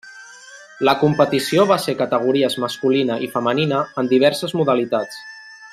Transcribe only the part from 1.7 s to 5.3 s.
va ser categories masculina i femenina en diverses modalitats.